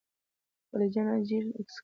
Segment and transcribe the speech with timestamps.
[0.69, 1.79] خلجیان اجیر عسکر ول.